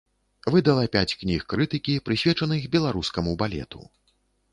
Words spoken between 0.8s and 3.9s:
пяць кніг крытыкі, прысвечаных беларускаму балету.